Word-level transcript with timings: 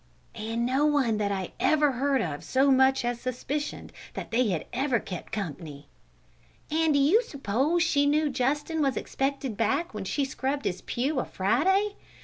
("And 0.33 0.65
no 0.65 0.87
one 0.87 1.17
that 1.19 1.31
I 1.31 1.51
ever 1.59 1.91
heard 1.91 2.23
of 2.23 2.43
so 2.43 2.71
much 2.71 3.05
as 3.05 3.19
suspicioned 3.21 3.93
that 4.15 4.31
they 4.31 4.49
had 4.49 4.65
ever 4.73 4.99
kept 4.99 5.31
company!") 5.31 5.89
("And 6.71 6.93
do 6.95 6.99
you 6.99 7.21
s'pose 7.21 7.83
she 7.83 8.07
knew 8.07 8.27
Justin 8.31 8.81
was 8.81 8.97
expected 8.97 9.57
back 9.57 9.93
when 9.93 10.05
she 10.05 10.25
scrubbed 10.25 10.65
his 10.65 10.81
pew 10.81 11.19
a 11.19 11.25
Friday?") 11.25 11.97